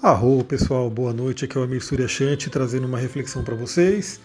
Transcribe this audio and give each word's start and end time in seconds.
Arro, 0.00 0.44
pessoal, 0.44 0.88
boa 0.88 1.12
noite. 1.12 1.44
Aqui 1.44 1.58
é 1.58 1.60
o 1.60 1.64
Amir 1.64 1.82
Suryashanti 1.82 2.48
trazendo 2.48 2.86
uma 2.86 2.98
reflexão 2.98 3.42
para 3.42 3.56
vocês. 3.56 4.20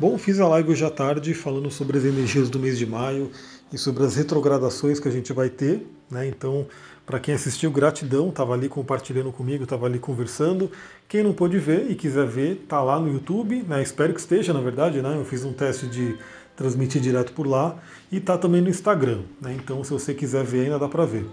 Bom, 0.00 0.16
fiz 0.16 0.40
a 0.40 0.48
live 0.48 0.70
hoje 0.70 0.82
à 0.86 0.88
tarde 0.88 1.34
falando 1.34 1.70
sobre 1.70 1.98
as 1.98 2.04
energias 2.06 2.48
do 2.48 2.58
mês 2.58 2.78
de 2.78 2.86
maio 2.86 3.30
e 3.70 3.76
sobre 3.76 4.04
as 4.04 4.16
retrogradações 4.16 4.98
que 4.98 5.06
a 5.06 5.10
gente 5.10 5.30
vai 5.34 5.50
ter. 5.50 5.86
Né? 6.10 6.26
Então, 6.28 6.66
para 7.04 7.20
quem 7.20 7.34
assistiu, 7.34 7.70
gratidão, 7.70 8.30
estava 8.30 8.54
ali 8.54 8.70
compartilhando 8.70 9.30
comigo, 9.30 9.64
estava 9.64 9.84
ali 9.84 9.98
conversando. 9.98 10.72
Quem 11.06 11.22
não 11.22 11.34
pôde 11.34 11.58
ver 11.58 11.90
e 11.90 11.94
quiser 11.94 12.26
ver, 12.26 12.64
tá 12.66 12.82
lá 12.82 12.98
no 12.98 13.12
YouTube, 13.12 13.66
né? 13.68 13.82
espero 13.82 14.14
que 14.14 14.20
esteja, 14.20 14.54
na 14.54 14.62
verdade, 14.62 15.02
né? 15.02 15.14
eu 15.14 15.26
fiz 15.26 15.44
um 15.44 15.52
teste 15.52 15.86
de 15.88 16.16
transmitir 16.56 17.02
direto 17.02 17.34
por 17.34 17.46
lá 17.46 17.76
e 18.10 18.18
tá 18.18 18.38
também 18.38 18.62
no 18.62 18.70
Instagram. 18.70 19.20
Né? 19.42 19.58
Então, 19.62 19.84
se 19.84 19.90
você 19.90 20.14
quiser 20.14 20.42
ver, 20.42 20.62
ainda 20.62 20.78
dá 20.78 20.88
para 20.88 21.04
ver. 21.04 21.26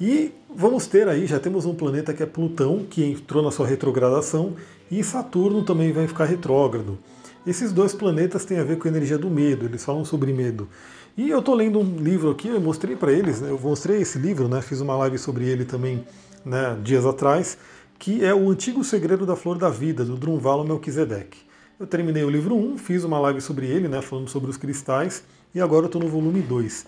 E 0.00 0.32
vamos 0.54 0.86
ter 0.86 1.08
aí, 1.08 1.26
já 1.26 1.40
temos 1.40 1.66
um 1.66 1.74
planeta 1.74 2.14
que 2.14 2.22
é 2.22 2.26
Plutão, 2.26 2.86
que 2.88 3.04
entrou 3.04 3.42
na 3.42 3.50
sua 3.50 3.66
retrogradação, 3.66 4.54
e 4.90 5.02
Saturno 5.02 5.64
também 5.64 5.92
vai 5.92 6.06
ficar 6.06 6.24
retrógrado. 6.24 6.98
Esses 7.44 7.72
dois 7.72 7.94
planetas 7.94 8.44
têm 8.44 8.58
a 8.58 8.64
ver 8.64 8.78
com 8.78 8.86
a 8.86 8.90
energia 8.90 9.18
do 9.18 9.28
medo, 9.28 9.64
eles 9.64 9.84
falam 9.84 10.04
sobre 10.04 10.32
medo. 10.32 10.68
E 11.16 11.30
eu 11.30 11.40
estou 11.40 11.54
lendo 11.54 11.80
um 11.80 11.96
livro 11.96 12.30
aqui, 12.30 12.46
eu 12.46 12.60
mostrei 12.60 12.94
para 12.94 13.10
eles, 13.10 13.40
né, 13.40 13.50
eu 13.50 13.58
mostrei 13.58 14.00
esse 14.00 14.18
livro, 14.18 14.48
né, 14.48 14.62
fiz 14.62 14.80
uma 14.80 14.96
live 14.98 15.18
sobre 15.18 15.48
ele 15.48 15.64
também 15.64 16.04
né, 16.44 16.78
dias 16.80 17.04
atrás, 17.04 17.58
que 17.98 18.24
é 18.24 18.32
O 18.32 18.50
Antigo 18.50 18.84
Segredo 18.84 19.26
da 19.26 19.34
Flor 19.34 19.58
da 19.58 19.68
Vida, 19.68 20.04
do 20.04 20.16
Drunvalo 20.16 20.64
Melquisedeque. 20.64 21.38
Eu 21.80 21.88
terminei 21.88 22.22
o 22.22 22.30
livro 22.30 22.54
1, 22.54 22.78
fiz 22.78 23.02
uma 23.02 23.18
live 23.18 23.40
sobre 23.40 23.66
ele, 23.66 23.88
né, 23.88 24.00
falando 24.00 24.28
sobre 24.28 24.48
os 24.48 24.56
cristais, 24.56 25.24
e 25.52 25.60
agora 25.60 25.84
eu 25.84 25.86
estou 25.86 26.00
no 26.00 26.08
volume 26.08 26.40
2. 26.40 26.86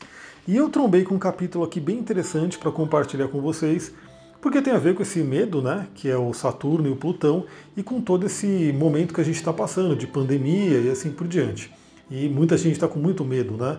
E 0.50 0.56
eu 0.56 0.68
trombei 0.68 1.04
com 1.04 1.14
um 1.14 1.18
capítulo 1.18 1.64
aqui 1.64 1.78
bem 1.78 1.96
interessante 1.96 2.58
para 2.58 2.72
compartilhar 2.72 3.28
com 3.28 3.40
vocês, 3.40 3.94
porque 4.40 4.60
tem 4.60 4.72
a 4.72 4.78
ver 4.78 4.96
com 4.96 5.02
esse 5.02 5.20
medo, 5.20 5.62
né, 5.62 5.86
que 5.94 6.10
é 6.10 6.16
o 6.16 6.34
Saturno 6.34 6.88
e 6.88 6.90
o 6.90 6.96
Plutão, 6.96 7.44
e 7.76 7.84
com 7.84 8.00
todo 8.00 8.26
esse 8.26 8.74
momento 8.76 9.14
que 9.14 9.20
a 9.20 9.24
gente 9.24 9.36
está 9.36 9.52
passando, 9.52 9.94
de 9.94 10.08
pandemia 10.08 10.80
e 10.80 10.90
assim 10.90 11.12
por 11.12 11.28
diante. 11.28 11.72
E 12.10 12.28
muita 12.28 12.56
gente 12.56 12.72
está 12.72 12.88
com 12.88 12.98
muito 12.98 13.24
medo, 13.24 13.56
né? 13.56 13.78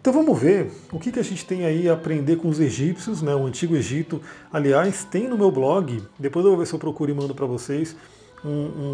Então 0.00 0.12
vamos 0.12 0.36
ver 0.36 0.72
o 0.90 0.98
que, 0.98 1.12
que 1.12 1.20
a 1.20 1.22
gente 1.22 1.46
tem 1.46 1.64
aí 1.64 1.88
a 1.88 1.92
aprender 1.92 2.34
com 2.34 2.48
os 2.48 2.58
egípcios, 2.58 3.22
né, 3.22 3.32
o 3.32 3.46
Antigo 3.46 3.76
Egito. 3.76 4.20
Aliás, 4.52 5.04
tem 5.04 5.28
no 5.28 5.38
meu 5.38 5.52
blog, 5.52 6.02
depois 6.18 6.44
eu 6.44 6.50
vou 6.50 6.58
ver 6.58 6.66
se 6.66 6.74
eu 6.74 6.80
procuro 6.80 7.12
e 7.12 7.14
mando 7.14 7.32
para 7.32 7.46
vocês, 7.46 7.94
um, 8.44 8.48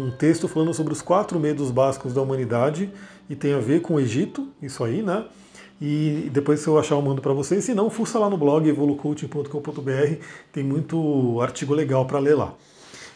um, 0.05 0.11
texto 0.11 0.47
falando 0.47 0.75
sobre 0.75 0.93
os 0.93 1.01
quatro 1.01 1.39
medos 1.39 1.71
básicos 1.71 2.13
da 2.13 2.21
humanidade, 2.21 2.87
e 3.27 3.35
tem 3.35 3.55
a 3.55 3.59
ver 3.59 3.81
com 3.81 3.95
o 3.95 3.99
Egito, 3.99 4.47
isso 4.61 4.83
aí, 4.83 5.01
né? 5.01 5.25
E 5.81 6.29
depois 6.31 6.61
se 6.61 6.67
eu 6.67 6.79
achar 6.79 6.95
eu 6.95 7.01
mando 7.01 7.21
para 7.21 7.33
vocês. 7.33 7.63
Se 7.63 7.73
não, 7.73 7.89
fuça 7.89 8.17
lá 8.17 8.29
no 8.29 8.37
blog 8.37 8.67
evolucoaching.com.br, 8.67 10.15
tem 10.51 10.63
muito 10.63 11.39
artigo 11.41 11.73
legal 11.73 12.05
para 12.05 12.19
ler 12.19 12.35
lá. 12.35 12.53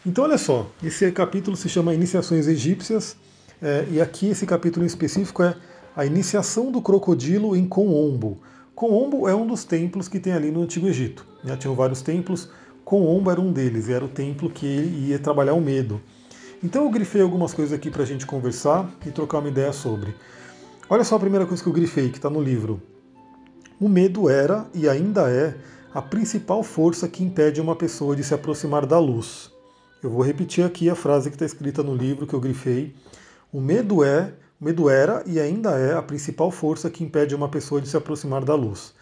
Então 0.04 0.24
olha 0.24 0.38
só, 0.38 0.66
esse 0.82 1.10
capítulo 1.12 1.56
se 1.56 1.68
chama 1.68 1.94
Iniciações 1.94 2.46
Egípcias, 2.46 3.16
é, 3.60 3.86
e 3.90 4.00
aqui 4.00 4.28
esse 4.28 4.46
capítulo 4.46 4.84
em 4.84 4.86
específico 4.86 5.42
é 5.42 5.54
a 5.94 6.06
iniciação 6.06 6.70
do 6.72 6.80
crocodilo 6.80 7.54
em 7.54 7.66
Conombo. 7.66 8.38
Conombo 8.74 9.28
é 9.28 9.34
um 9.34 9.46
dos 9.46 9.64
templos 9.64 10.08
que 10.08 10.18
tem 10.18 10.32
ali 10.32 10.50
no 10.50 10.62
Antigo 10.62 10.86
Egito. 10.86 11.26
Já 11.44 11.56
tinham 11.56 11.74
vários 11.74 12.00
templos, 12.00 12.50
Conombo 12.84 13.30
era 13.30 13.40
um 13.40 13.52
deles, 13.52 13.88
era 13.90 14.04
o 14.04 14.08
templo 14.08 14.48
que 14.48 14.66
ia 14.66 15.18
trabalhar 15.18 15.52
o 15.52 15.60
medo. 15.60 16.00
Então 16.62 16.84
eu 16.84 16.90
grifei 16.90 17.20
algumas 17.20 17.52
coisas 17.52 17.72
aqui 17.72 17.90
para 17.90 18.02
a 18.02 18.06
gente 18.06 18.24
conversar 18.24 18.90
e 19.06 19.10
trocar 19.10 19.38
uma 19.38 19.48
ideia 19.48 19.72
sobre. 19.72 20.14
Olha 20.92 21.04
só 21.04 21.14
a 21.14 21.20
primeira 21.20 21.46
coisa 21.46 21.62
que 21.62 21.68
eu 21.68 21.72
grifei, 21.72 22.08
que 22.10 22.18
está 22.18 22.28
no 22.28 22.42
livro. 22.42 22.82
O 23.80 23.88
medo 23.88 24.28
era 24.28 24.66
e 24.74 24.88
ainda 24.88 25.30
é 25.30 25.54
a 25.94 26.02
principal 26.02 26.64
força 26.64 27.06
que 27.06 27.22
impede 27.22 27.60
uma 27.60 27.76
pessoa 27.76 28.16
de 28.16 28.24
se 28.24 28.34
aproximar 28.34 28.84
da 28.84 28.98
luz. 28.98 29.52
Eu 30.02 30.10
vou 30.10 30.20
repetir 30.20 30.64
aqui 30.64 30.90
a 30.90 30.96
frase 30.96 31.30
que 31.30 31.36
está 31.36 31.46
escrita 31.46 31.80
no 31.80 31.94
livro 31.94 32.26
que 32.26 32.34
eu 32.34 32.40
grifei. 32.40 32.92
O 33.52 33.60
medo 33.60 34.02
é, 34.02 34.32
o 34.60 34.64
medo 34.64 34.90
era 34.90 35.22
e 35.26 35.38
ainda 35.38 35.78
é 35.78 35.94
a 35.94 36.02
principal 36.02 36.50
força 36.50 36.90
que 36.90 37.04
impede 37.04 37.36
uma 37.36 37.48
pessoa 37.48 37.80
de 37.80 37.88
se 37.88 37.96
aproximar 37.96 38.44
da 38.44 38.56
luz. 38.56 38.92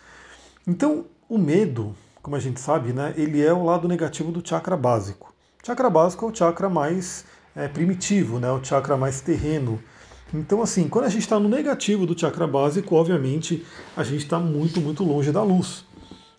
Então, 0.67 1.07
o 1.27 1.39
medo, 1.39 1.97
como 2.21 2.37
a 2.37 2.41
gente 2.41 2.61
sabe, 2.61 2.93
né, 2.93 3.15
ele 3.17 3.43
é 3.43 3.51
o 3.51 3.65
lado 3.65 3.89
negativo 3.89 4.31
do 4.31 4.47
chakra 4.47 4.77
básico. 4.77 5.33
O 5.63 5.67
chakra 5.67 5.89
básico 5.89 6.27
é 6.27 6.29
o 6.29 6.35
chakra 6.35 6.69
mais 6.69 7.25
é, 7.57 7.67
primitivo, 7.67 8.39
né, 8.39 8.53
o 8.53 8.63
chakra 8.63 8.95
mais 8.95 9.23
terreno, 9.23 9.83
então, 10.33 10.63
assim, 10.63 10.89
quando 10.89 11.07
a 11.07 11.09
gente 11.09 11.23
está 11.23 11.39
no 11.39 11.49
negativo 11.49 12.07
do 12.07 12.19
chakra 12.19 12.47
básico, 12.47 12.95
obviamente 12.95 13.65
a 13.97 14.03
gente 14.03 14.25
está 14.25 14.39
muito, 14.39 14.81
muito 14.81 15.03
longe 15.03 15.33
da 15.33 15.43
luz. 15.43 15.85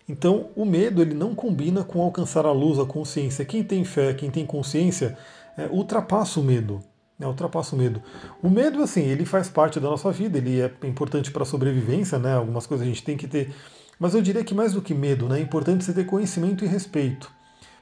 Então, 0.08 0.48
o 0.56 0.64
medo 0.64 1.02
ele 1.02 1.14
não 1.14 1.34
combina 1.34 1.84
com 1.84 2.02
alcançar 2.02 2.44
a 2.44 2.52
luz, 2.52 2.78
a 2.78 2.84
consciência. 2.84 3.44
Quem 3.44 3.62
tem 3.62 3.84
fé, 3.84 4.12
quem 4.12 4.30
tem 4.30 4.44
consciência, 4.44 5.16
é, 5.56 5.66
ultrapassa 5.70 6.40
o 6.40 6.42
medo. 6.42 6.80
É, 7.20 7.26
ultrapassa 7.26 7.76
o 7.76 7.78
medo. 7.78 8.02
O 8.42 8.48
medo, 8.48 8.82
assim, 8.82 9.02
ele 9.02 9.24
faz 9.24 9.48
parte 9.48 9.78
da 9.78 9.88
nossa 9.88 10.10
vida, 10.10 10.38
ele 10.38 10.60
é 10.60 10.72
importante 10.84 11.30
para 11.30 11.42
a 11.42 11.46
sobrevivência, 11.46 12.18
né? 12.18 12.34
Algumas 12.34 12.66
coisas 12.66 12.86
a 12.86 12.88
gente 12.88 13.04
tem 13.04 13.16
que 13.16 13.28
ter. 13.28 13.54
Mas 13.98 14.14
eu 14.14 14.22
diria 14.22 14.42
que 14.42 14.54
mais 14.54 14.72
do 14.72 14.80
que 14.80 14.94
medo, 14.94 15.28
né? 15.28 15.38
É 15.38 15.42
importante 15.42 15.84
você 15.84 15.92
ter 15.92 16.06
conhecimento 16.06 16.64
e 16.64 16.68
respeito. 16.68 17.30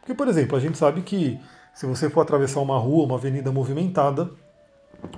Porque, 0.01 0.13
por 0.13 0.27
exemplo, 0.27 0.57
a 0.57 0.61
gente 0.61 0.77
sabe 0.77 1.03
que 1.03 1.39
se 1.73 1.87
você 1.87 2.11
for 2.11 2.23
atravessar 2.23 2.61
uma 2.61 2.79
rua, 2.79 3.05
uma 3.05 3.15
avenida 3.15 3.53
movimentada, 3.53 4.31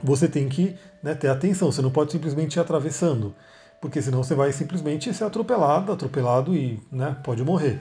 você 0.03 0.29
tem 0.29 0.49
que 0.49 0.77
né, 1.03 1.15
ter 1.15 1.29
atenção, 1.29 1.71
você 1.71 1.83
não 1.83 1.91
pode 1.91 2.13
simplesmente 2.13 2.57
ir 2.57 2.61
atravessando, 2.61 3.35
porque 3.81 4.01
senão 4.03 4.23
você 4.23 4.35
vai 4.35 4.53
simplesmente 4.53 5.13
ser 5.15 5.25
atropelado, 5.25 5.93
atropelado 5.93 6.55
e 6.55 6.81
né, 6.93 7.17
pode 7.25 7.43
morrer. 7.43 7.81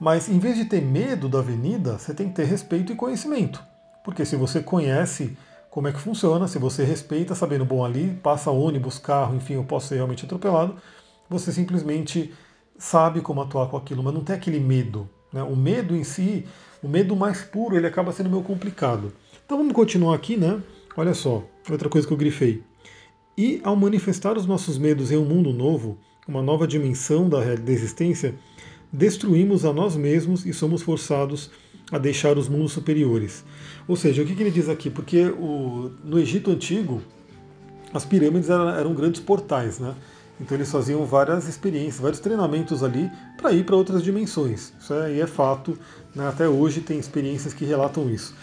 Mas 0.00 0.28
em 0.28 0.38
vez 0.38 0.56
de 0.56 0.64
ter 0.64 0.80
medo 0.80 1.28
da 1.28 1.40
avenida, 1.40 1.98
você 1.98 2.14
tem 2.14 2.28
que 2.28 2.34
ter 2.34 2.44
respeito 2.44 2.92
e 2.92 2.96
conhecimento. 2.96 3.62
Porque 4.04 4.24
se 4.24 4.36
você 4.36 4.62
conhece 4.62 5.36
como 5.70 5.88
é 5.88 5.92
que 5.92 6.00
funciona, 6.00 6.48
se 6.48 6.58
você 6.58 6.84
respeita, 6.84 7.34
sabendo, 7.34 7.64
bom, 7.64 7.84
ali 7.84 8.18
passa 8.22 8.50
ônibus, 8.50 8.98
carro, 8.98 9.34
enfim, 9.36 9.54
eu 9.54 9.64
posso 9.64 9.88
ser 9.88 9.96
realmente 9.96 10.24
atropelado, 10.24 10.76
você 11.28 11.52
simplesmente 11.52 12.32
sabe 12.78 13.20
como 13.20 13.42
atuar 13.42 13.68
com 13.68 13.76
aquilo, 13.76 14.02
mas 14.02 14.14
não 14.14 14.22
tem 14.22 14.36
aquele 14.36 14.60
medo. 14.60 15.10
Né? 15.32 15.42
O 15.42 15.56
medo 15.56 15.94
em 15.94 16.04
si, 16.04 16.46
o 16.82 16.88
medo 16.88 17.14
mais 17.14 17.42
puro, 17.42 17.76
ele 17.76 17.86
acaba 17.86 18.12
sendo 18.12 18.30
meio 18.30 18.42
complicado. 18.42 19.12
Então 19.44 19.58
vamos 19.58 19.72
continuar 19.72 20.14
aqui, 20.14 20.36
né? 20.36 20.62
Olha 20.98 21.14
só, 21.14 21.44
outra 21.70 21.88
coisa 21.88 22.04
que 22.04 22.12
eu 22.12 22.16
grifei. 22.16 22.60
E 23.36 23.60
ao 23.62 23.76
manifestar 23.76 24.36
os 24.36 24.46
nossos 24.46 24.76
medos 24.76 25.12
em 25.12 25.16
um 25.16 25.24
mundo 25.24 25.52
novo, 25.52 25.96
uma 26.26 26.42
nova 26.42 26.66
dimensão 26.66 27.28
da 27.28 27.38
existência, 27.70 28.34
destruímos 28.92 29.64
a 29.64 29.72
nós 29.72 29.94
mesmos 29.94 30.44
e 30.44 30.52
somos 30.52 30.82
forçados 30.82 31.52
a 31.92 31.98
deixar 31.98 32.36
os 32.36 32.48
mundos 32.48 32.72
superiores. 32.72 33.44
Ou 33.86 33.94
seja, 33.94 34.22
o 34.22 34.26
que, 34.26 34.32
ele 34.32 34.50
diz 34.50 34.68
aqui? 34.68 34.90
Porque 34.90 35.26
o, 35.26 35.92
no 36.02 36.18
Egito 36.18 36.50
Antigo, 36.50 37.00
as 37.94 38.04
pirâmides 38.04 38.50
eram, 38.50 38.68
eram 38.68 38.92
grandes 38.92 39.20
portais, 39.20 39.78
né? 39.78 39.94
Então 40.40 40.56
eles 40.56 40.68
faziam 40.68 41.06
várias 41.06 41.46
experiências, 41.46 42.00
vários 42.00 42.18
treinamentos 42.18 42.82
ali 42.82 43.08
para 43.36 43.52
ir 43.52 43.64
para 43.64 43.76
outras 43.76 44.02
dimensões. 44.02 44.72
Isso 44.80 44.92
aí 44.92 45.20
é 45.20 45.28
fato, 45.28 45.78
né? 46.12 46.26
até 46.26 46.48
hoje 46.48 46.80
tem 46.80 46.98
experiências 46.98 47.54
que 47.54 47.64
relatam 47.64 48.10
isso. 48.10 48.34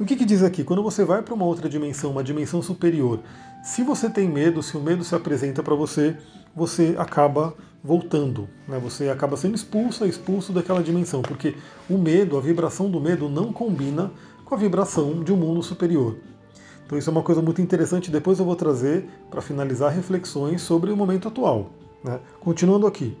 O 0.00 0.04
que, 0.04 0.14
que 0.14 0.24
diz 0.24 0.44
aqui? 0.44 0.62
Quando 0.62 0.80
você 0.80 1.04
vai 1.04 1.22
para 1.22 1.34
uma 1.34 1.44
outra 1.44 1.68
dimensão, 1.68 2.12
uma 2.12 2.22
dimensão 2.22 2.62
superior, 2.62 3.18
se 3.64 3.82
você 3.82 4.08
tem 4.08 4.28
medo, 4.28 4.62
se 4.62 4.76
o 4.76 4.80
medo 4.80 5.02
se 5.02 5.12
apresenta 5.12 5.60
para 5.60 5.74
você, 5.74 6.16
você 6.54 6.94
acaba 6.96 7.52
voltando, 7.82 8.48
né? 8.68 8.78
você 8.78 9.08
acaba 9.08 9.36
sendo 9.36 9.56
expulso, 9.56 10.06
expulso 10.06 10.52
daquela 10.52 10.84
dimensão, 10.84 11.20
porque 11.20 11.56
o 11.90 11.98
medo, 11.98 12.38
a 12.38 12.40
vibração 12.40 12.88
do 12.88 13.00
medo 13.00 13.28
não 13.28 13.52
combina 13.52 14.12
com 14.44 14.54
a 14.54 14.58
vibração 14.58 15.24
de 15.24 15.32
um 15.32 15.36
mundo 15.36 15.64
superior. 15.64 16.16
Então 16.86 16.96
isso 16.96 17.10
é 17.10 17.12
uma 17.12 17.22
coisa 17.22 17.42
muito 17.42 17.60
interessante, 17.60 18.08
depois 18.08 18.38
eu 18.38 18.44
vou 18.44 18.54
trazer 18.54 19.04
para 19.28 19.42
finalizar 19.42 19.92
reflexões 19.92 20.62
sobre 20.62 20.92
o 20.92 20.96
momento 20.96 21.26
atual. 21.26 21.70
Né? 22.04 22.20
Continuando 22.38 22.86
aqui. 22.86 23.16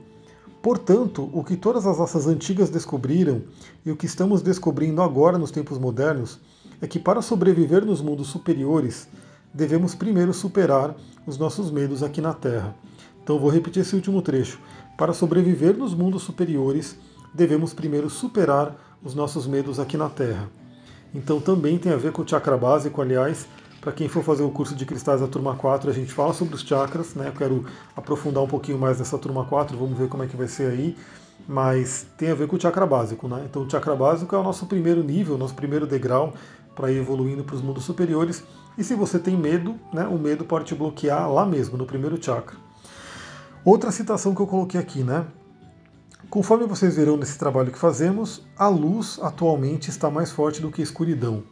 Portanto, 0.62 1.28
o 1.32 1.42
que 1.42 1.56
todas 1.56 1.86
as 1.86 1.98
raças 1.98 2.26
antigas 2.28 2.70
descobriram 2.70 3.42
e 3.84 3.90
o 3.90 3.96
que 3.96 4.06
estamos 4.06 4.42
descobrindo 4.42 5.02
agora 5.02 5.38
nos 5.38 5.50
tempos 5.50 5.76
modernos 5.78 6.40
é 6.80 6.86
que 6.86 6.98
para 6.98 7.22
sobreviver 7.22 7.84
nos 7.84 8.00
mundos 8.00 8.28
superiores, 8.28 9.08
devemos 9.52 9.94
primeiro 9.94 10.32
superar 10.32 10.94
os 11.26 11.38
nossos 11.38 11.70
medos 11.70 12.02
aqui 12.02 12.20
na 12.20 12.32
Terra. 12.32 12.74
Então 13.22 13.38
vou 13.38 13.50
repetir 13.50 13.82
esse 13.82 13.94
último 13.94 14.22
trecho. 14.22 14.58
Para 14.96 15.12
sobreviver 15.12 15.76
nos 15.76 15.94
mundos 15.94 16.22
superiores, 16.22 16.96
devemos 17.34 17.74
primeiro 17.74 18.08
superar 18.08 18.74
os 19.02 19.14
nossos 19.14 19.46
medos 19.46 19.78
aqui 19.78 19.96
na 19.96 20.08
Terra. 20.08 20.48
Então 21.14 21.40
também 21.40 21.78
tem 21.78 21.92
a 21.92 21.96
ver 21.96 22.12
com 22.12 22.22
o 22.22 22.28
chakra 22.28 22.56
básico, 22.56 23.00
aliás, 23.00 23.46
para 23.80 23.92
quem 23.92 24.08
for 24.08 24.22
fazer 24.24 24.42
o 24.42 24.50
curso 24.50 24.74
de 24.74 24.84
cristais 24.84 25.20
da 25.20 25.26
turma 25.26 25.54
4, 25.54 25.88
a 25.88 25.92
gente 25.92 26.12
fala 26.12 26.34
sobre 26.34 26.54
os 26.54 26.62
chakras, 26.62 27.14
né? 27.14 27.28
Eu 27.28 27.32
quero 27.32 27.64
aprofundar 27.96 28.42
um 28.42 28.48
pouquinho 28.48 28.78
mais 28.78 28.98
nessa 28.98 29.16
turma 29.16 29.44
4, 29.44 29.76
vamos 29.78 29.96
ver 29.96 30.08
como 30.08 30.22
é 30.22 30.26
que 30.26 30.36
vai 30.36 30.48
ser 30.48 30.70
aí. 30.70 30.96
Mas 31.46 32.06
tem 32.18 32.30
a 32.30 32.34
ver 32.34 32.48
com 32.48 32.56
o 32.56 32.60
chakra 32.60 32.84
básico, 32.84 33.28
né? 33.28 33.46
Então 33.48 33.62
o 33.62 33.70
chakra 33.70 33.94
básico 33.94 34.34
é 34.34 34.38
o 34.38 34.42
nosso 34.42 34.66
primeiro 34.66 35.02
nível, 35.02 35.38
nosso 35.38 35.54
primeiro 35.54 35.86
degrau 35.86 36.34
para 36.78 36.92
ir 36.92 36.98
evoluindo 36.98 37.42
para 37.42 37.56
os 37.56 37.60
mundos 37.60 37.82
superiores. 37.82 38.44
E 38.78 38.84
se 38.84 38.94
você 38.94 39.18
tem 39.18 39.36
medo, 39.36 39.74
né, 39.92 40.06
o 40.06 40.16
medo 40.16 40.44
pode 40.44 40.66
te 40.66 40.76
bloquear 40.76 41.28
lá 41.28 41.44
mesmo, 41.44 41.76
no 41.76 41.84
primeiro 41.84 42.22
chakra. 42.24 42.56
Outra 43.64 43.90
citação 43.90 44.32
que 44.32 44.40
eu 44.40 44.46
coloquei 44.46 44.80
aqui, 44.80 45.02
né? 45.02 45.26
Conforme 46.30 46.66
vocês 46.66 46.94
verão 46.94 47.16
nesse 47.16 47.36
trabalho 47.36 47.72
que 47.72 47.78
fazemos, 47.78 48.46
a 48.56 48.68
luz 48.68 49.18
atualmente 49.20 49.90
está 49.90 50.08
mais 50.08 50.30
forte 50.30 50.60
do 50.60 50.70
que 50.70 50.80
a 50.80 50.84
escuridão. 50.84 51.42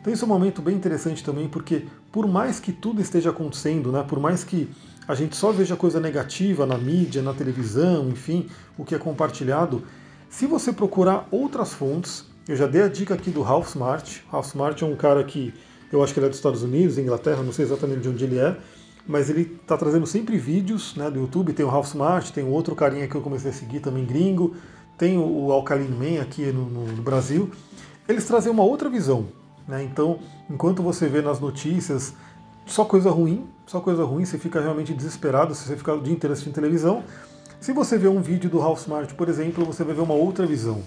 Então 0.00 0.12
isso 0.12 0.24
é 0.24 0.26
um 0.26 0.30
momento 0.30 0.62
bem 0.62 0.76
interessante 0.76 1.24
também, 1.24 1.48
porque 1.48 1.88
por 2.12 2.28
mais 2.28 2.60
que 2.60 2.70
tudo 2.70 3.02
esteja 3.02 3.30
acontecendo, 3.30 3.90
né, 3.90 4.04
por 4.06 4.20
mais 4.20 4.44
que 4.44 4.70
a 5.08 5.16
gente 5.16 5.34
só 5.34 5.50
veja 5.50 5.74
coisa 5.74 5.98
negativa 5.98 6.64
na 6.64 6.78
mídia, 6.78 7.22
na 7.22 7.34
televisão, 7.34 8.08
enfim, 8.08 8.48
o 8.78 8.84
que 8.84 8.94
é 8.94 8.98
compartilhado, 8.98 9.82
se 10.30 10.46
você 10.46 10.72
procurar 10.72 11.26
outras 11.32 11.72
fontes, 11.72 12.24
eu 12.48 12.54
já 12.54 12.66
dei 12.66 12.82
a 12.82 12.88
dica 12.88 13.14
aqui 13.14 13.30
do 13.30 13.42
Ralph 13.42 13.68
Smart. 13.68 14.24
Ralph 14.30 14.46
Smart 14.46 14.82
é 14.82 14.86
um 14.86 14.94
cara 14.94 15.22
que 15.24 15.52
eu 15.92 16.02
acho 16.02 16.12
que 16.12 16.20
ele 16.20 16.26
é 16.26 16.28
dos 16.28 16.38
Estados 16.38 16.62
Unidos, 16.62 16.96
Inglaterra, 16.96 17.42
não 17.42 17.52
sei 17.52 17.64
exatamente 17.64 18.02
de 18.02 18.08
onde 18.08 18.24
ele 18.24 18.38
é, 18.38 18.56
mas 19.06 19.28
ele 19.30 19.58
está 19.60 19.76
trazendo 19.76 20.06
sempre 20.06 20.36
vídeos 20.36 20.94
né, 20.94 21.10
do 21.10 21.20
YouTube. 21.20 21.52
Tem 21.52 21.64
o 21.66 21.68
Ralph 21.68 21.88
Smart, 21.88 22.32
tem 22.32 22.44
o 22.44 22.50
outro 22.50 22.74
carinha 22.74 23.08
que 23.08 23.14
eu 23.14 23.20
comecei 23.20 23.50
a 23.50 23.54
seguir 23.54 23.80
também 23.80 24.04
gringo, 24.04 24.54
tem 24.96 25.18
o 25.18 25.50
Alkaline 25.50 25.88
Man 25.88 26.22
aqui 26.22 26.46
no, 26.46 26.66
no, 26.66 26.86
no 26.86 27.02
Brasil. 27.02 27.50
Eles 28.08 28.24
trazem 28.24 28.50
uma 28.50 28.62
outra 28.62 28.88
visão. 28.88 29.26
Né? 29.66 29.82
Então, 29.82 30.20
enquanto 30.48 30.82
você 30.82 31.08
vê 31.08 31.20
nas 31.20 31.40
notícias 31.40 32.14
só 32.64 32.84
coisa 32.84 33.10
ruim, 33.10 33.46
só 33.66 33.80
coisa 33.80 34.04
ruim, 34.04 34.24
você 34.24 34.38
fica 34.38 34.60
realmente 34.60 34.94
desesperado 34.94 35.54
se 35.54 35.66
você 35.66 35.76
ficar 35.76 35.94
o 35.94 36.00
dia 36.00 36.12
inteiro 36.12 36.32
assistindo 36.32 36.54
televisão. 36.54 37.02
Se 37.60 37.72
você 37.72 37.98
vê 37.98 38.06
um 38.06 38.20
vídeo 38.20 38.48
do 38.48 38.58
Ralph 38.60 38.80
Smart, 38.80 39.12
por 39.14 39.28
exemplo, 39.28 39.64
você 39.64 39.82
vai 39.82 39.94
ver 39.94 40.02
uma 40.02 40.14
outra 40.14 40.46
visão. 40.46 40.82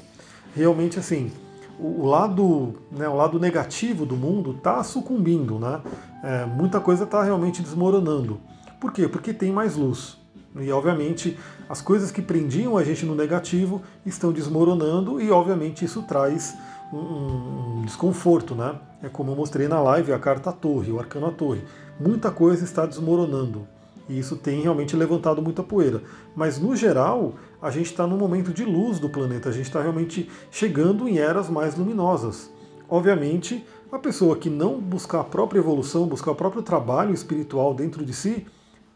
Realmente 0.55 0.97
assim, 0.97 1.31
o, 1.79 2.05
lado, 2.05 2.73
né, 2.91 3.07
o 3.07 3.15
lado 3.15 3.39
negativo 3.39 4.05
do 4.05 4.15
mundo 4.15 4.51
está 4.51 4.83
sucumbindo, 4.83 5.57
né? 5.57 5.81
É, 6.23 6.45
muita 6.45 6.79
coisa 6.79 7.05
está 7.05 7.23
realmente 7.23 7.61
desmoronando. 7.61 8.39
Por 8.79 8.91
quê? 8.91 9.07
Porque 9.07 9.33
tem 9.33 9.51
mais 9.51 9.75
luz. 9.75 10.17
E 10.59 10.71
obviamente 10.71 11.37
as 11.69 11.81
coisas 11.81 12.11
que 12.11 12.21
prendiam 12.21 12.77
a 12.77 12.83
gente 12.83 13.05
no 13.05 13.15
negativo 13.15 13.81
estão 14.05 14.31
desmoronando 14.31 15.21
e 15.21 15.31
obviamente 15.31 15.85
isso 15.85 16.01
traz 16.03 16.57
um, 16.91 16.97
um 16.97 17.81
desconforto, 17.85 18.55
né? 18.55 18.75
É 19.01 19.07
como 19.07 19.31
eu 19.31 19.35
mostrei 19.35 19.67
na 19.67 19.79
live 19.79 20.11
a 20.11 20.19
carta 20.19 20.51
torre, 20.51 20.91
o 20.91 20.99
arcano 20.99 21.27
à 21.27 21.31
torre. 21.31 21.63
Muita 21.99 22.31
coisa 22.31 22.65
está 22.65 22.85
desmoronando. 22.85 23.67
E 24.09 24.17
isso 24.17 24.35
tem 24.35 24.59
realmente 24.61 24.95
levantado 24.95 25.39
muita 25.39 25.61
poeira. 25.61 26.01
Mas 26.35 26.59
no 26.59 26.75
geral, 26.75 27.35
a 27.61 27.69
gente 27.69 27.85
está 27.85 28.07
num 28.07 28.17
momento 28.17 28.51
de 28.51 28.65
luz 28.65 28.97
do 28.97 29.07
planeta, 29.07 29.49
a 29.49 29.51
gente 29.51 29.67
está 29.67 29.81
realmente 29.81 30.27
chegando 30.49 31.07
em 31.07 31.19
eras 31.19 31.47
mais 31.47 31.75
luminosas. 31.75 32.51
Obviamente, 32.89 33.63
a 33.91 33.99
pessoa 33.99 34.35
que 34.35 34.49
não 34.49 34.81
buscar 34.81 35.19
a 35.19 35.23
própria 35.23 35.59
evolução, 35.59 36.07
buscar 36.07 36.31
o 36.31 36.35
próprio 36.35 36.63
trabalho 36.63 37.13
espiritual 37.13 37.73
dentro 37.75 38.03
de 38.03 38.11
si, 38.11 38.47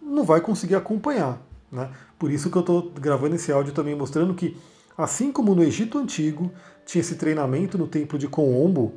não 0.02 0.24
vai 0.24 0.42
conseguir 0.42 0.76
acompanhar. 0.76 1.40
Né? 1.72 1.92
Por 2.18 2.32
isso 2.32 2.50
que 2.50 2.58
eu 2.58 2.62
estou 2.62 2.92
gravando 3.00 3.36
esse 3.36 3.52
áudio 3.52 3.72
também 3.72 3.96
mostrando 3.96 4.34
que, 4.34 4.58
assim 4.98 5.32
como 5.32 5.54
no 5.54 5.64
Egito 5.64 6.00
Antigo 6.00 6.52
tinha 6.86 7.02
esse 7.02 7.16
treinamento 7.16 7.78
no 7.78 7.88
templo 7.88 8.18
de 8.18 8.28
Coombo 8.28 8.94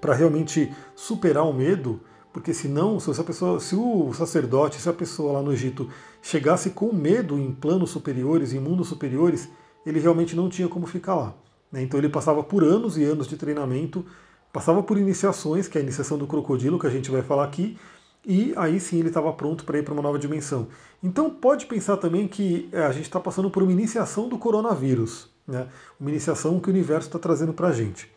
para 0.00 0.14
realmente 0.14 0.72
superar 0.96 1.44
o 1.44 1.52
medo, 1.52 2.00
porque 2.32 2.54
senão, 2.54 2.98
se, 2.98 3.10
essa 3.10 3.22
pessoa, 3.22 3.60
se 3.60 3.76
o 3.76 4.12
sacerdote, 4.14 4.80
se 4.80 4.88
a 4.88 4.92
pessoa 4.92 5.32
lá 5.32 5.42
no 5.42 5.52
Egito 5.52 5.88
chegasse 6.22 6.70
com 6.70 6.92
medo 6.92 7.38
em 7.38 7.52
planos 7.52 7.90
superiores, 7.90 8.52
em 8.52 8.58
mundos 8.58 8.88
superiores, 8.88 9.48
ele 9.84 10.00
realmente 10.00 10.34
não 10.34 10.48
tinha 10.48 10.68
como 10.68 10.86
ficar 10.86 11.14
lá. 11.14 11.34
Né? 11.70 11.82
Então 11.82 11.98
ele 11.98 12.08
passava 12.08 12.42
por 12.42 12.64
anos 12.64 12.96
e 12.96 13.04
anos 13.04 13.28
de 13.28 13.36
treinamento, 13.36 14.04
passava 14.52 14.82
por 14.82 14.96
iniciações, 14.96 15.68
que 15.68 15.76
é 15.76 15.80
a 15.80 15.84
iniciação 15.84 16.16
do 16.16 16.26
crocodilo, 16.26 16.78
que 16.78 16.86
a 16.86 16.90
gente 16.90 17.10
vai 17.10 17.22
falar 17.22 17.44
aqui, 17.44 17.76
e 18.24 18.54
aí 18.56 18.78
sim 18.80 18.98
ele 18.98 19.08
estava 19.08 19.32
pronto 19.32 19.64
para 19.64 19.78
ir 19.78 19.82
para 19.82 19.92
uma 19.92 20.02
nova 20.02 20.18
dimensão. 20.18 20.68
Então 21.02 21.28
pode 21.28 21.66
pensar 21.66 21.96
também 21.96 22.26
que 22.28 22.68
é, 22.72 22.82
a 22.82 22.92
gente 22.92 23.04
está 23.04 23.20
passando 23.20 23.50
por 23.50 23.62
uma 23.62 23.72
iniciação 23.72 24.28
do 24.28 24.38
coronavírus, 24.38 25.28
né? 25.46 25.66
uma 26.00 26.08
iniciação 26.08 26.58
que 26.60 26.68
o 26.68 26.72
universo 26.72 27.08
está 27.08 27.18
trazendo 27.18 27.52
para 27.52 27.68
a 27.68 27.72
gente. 27.72 28.10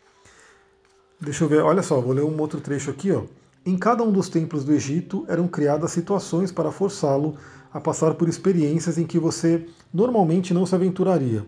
Deixa 1.19 1.43
eu 1.43 1.47
ver, 1.47 1.63
olha 1.63 1.81
só, 1.81 1.99
vou 1.99 2.13
ler 2.13 2.23
um 2.23 2.39
outro 2.39 2.61
trecho 2.61 2.91
aqui. 2.91 3.11
Ó. 3.11 3.23
Em 3.67 3.75
cada 3.75 4.03
um 4.03 4.11
dos 4.11 4.29
templos 4.29 4.63
do 4.63 4.71
Egito 4.71 5.25
eram 5.27 5.47
criadas 5.47 5.89
situações 5.89 6.51
para 6.51 6.71
forçá-lo 6.71 7.35
a 7.73 7.81
passar 7.81 8.13
por 8.13 8.29
experiências 8.29 8.99
em 8.99 9.07
que 9.07 9.17
você 9.17 9.65
normalmente 9.91 10.53
não 10.53 10.67
se 10.67 10.75
aventuraria, 10.75 11.43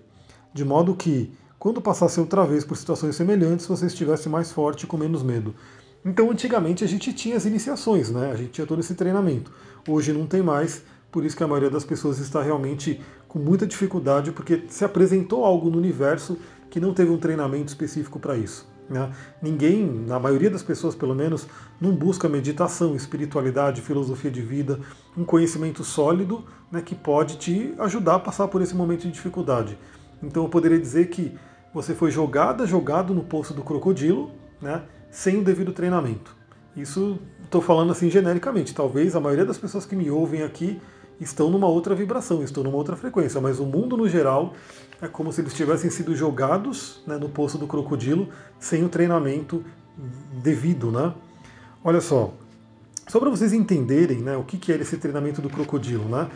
de 0.52 0.66
modo 0.66 0.96
que, 0.96 1.32
quando 1.60 1.80
passasse 1.80 2.20
outra 2.20 2.44
vez 2.44 2.66
por 2.66 2.76
situações 2.76 3.16
semelhantes, 3.16 3.68
você 3.68 3.86
estivesse 3.86 4.28
mais 4.30 4.52
forte 4.52 4.86
e 4.86 4.88
com 4.88 4.98
menos 4.98 5.22
medo. 5.22 5.54
Então, 6.04 6.32
antigamente 6.32 6.84
a 6.84 6.88
gente 6.88 7.14
tinha 7.14 7.38
as 7.38 7.46
iniciações, 7.46 8.10
né? 8.10 8.32
A 8.32 8.36
gente 8.36 8.50
tinha 8.50 8.66
todo 8.66 8.80
esse 8.80 8.96
treinamento. 8.96 9.52
Hoje 9.88 10.12
não 10.12 10.26
tem 10.26 10.42
mais, 10.42 10.82
por 11.12 11.24
isso 11.24 11.38
que 11.38 11.44
a 11.44 11.48
maioria 11.48 11.70
das 11.70 11.86
pessoas 11.86 12.18
está 12.18 12.42
realmente 12.42 13.00
com 13.28 13.38
muita 13.38 13.68
dificuldade, 13.68 14.32
porque 14.32 14.64
se 14.70 14.84
apresentou 14.84 15.46
algo 15.46 15.70
no 15.70 15.78
universo 15.78 16.36
que 16.72 16.80
não 16.80 16.96
teve 16.96 17.12
um 17.12 17.20
treinamento 17.20 17.68
específico 17.68 18.18
para 18.18 18.36
isso. 18.36 18.68
Né? 18.90 19.12
Ninguém, 19.42 19.86
na 19.86 20.20
maioria 20.20 20.50
das 20.50 20.64
pessoas 20.64 20.96
pelo 20.96 21.14
menos, 21.14 21.48
não 21.80 21.94
busca 21.94 22.30
meditação, 22.30 22.96
espiritualidade, 22.96 23.82
filosofia 23.82 24.32
de 24.32 24.42
vida, 24.42 24.80
um 25.16 25.26
conhecimento 25.26 25.84
sólido 25.84 26.46
né, 26.72 26.82
que 26.82 26.96
pode 26.96 27.38
te 27.38 27.74
ajudar 27.80 28.16
a 28.16 28.20
passar 28.20 28.48
por 28.48 28.62
esse 28.62 28.76
momento 28.76 29.02
de 29.02 29.12
dificuldade. 29.12 29.78
Então 30.24 30.44
eu 30.44 30.50
poderia 30.50 30.80
dizer 30.80 31.08
que 31.08 31.38
você 31.74 31.94
foi 31.94 32.12
jogada, 32.12 32.66
jogado 32.66 33.14
no 33.14 33.24
poço 33.24 33.54
do 33.54 33.62
crocodilo, 33.62 34.32
né, 34.62 34.84
sem 35.12 35.38
o 35.38 35.44
devido 35.44 35.74
treinamento. 35.74 36.36
Isso 36.76 37.20
estou 37.44 37.62
falando 37.62 37.92
assim 37.92 38.10
genericamente. 38.10 38.74
Talvez 38.74 39.16
a 39.16 39.20
maioria 39.20 39.46
das 39.46 39.58
pessoas 39.58 39.86
que 39.86 39.96
me 39.96 40.10
ouvem 40.10 40.44
aqui 40.44 40.80
estão 41.20 41.50
numa 41.50 41.68
outra 41.68 41.96
vibração, 41.96 42.44
estão 42.44 42.64
numa 42.64 42.78
outra 42.78 42.96
frequência, 42.96 43.42
mas 43.42 43.60
o 43.60 43.66
mundo 43.66 43.98
no 43.98 44.08
geral 44.08 44.54
é 45.02 45.08
como 45.08 45.32
se 45.32 45.42
eles 45.42 45.54
tivessem 45.54 45.90
sido 45.90 46.16
jogados 46.16 47.02
né, 47.06 47.18
no 47.18 47.30
poço 47.30 47.58
do 47.58 47.68
crocodilo 47.68 48.30
sem 48.60 48.84
o 48.84 48.90
treinamento 48.90 49.64
devido, 50.44 50.92
né? 50.92 51.14
Olha 51.84 52.02
só, 52.02 52.34
só 53.08 53.20
para 53.20 53.30
vocês 53.30 53.54
entenderem 53.54 54.20
né, 54.20 54.36
o 54.36 54.44
que, 54.44 54.58
que 54.58 54.72
era 54.72 54.82
esse 54.82 54.98
treinamento 54.98 55.42
do 55.42 55.50
crocodilo, 55.50 56.06
né? 56.06 56.28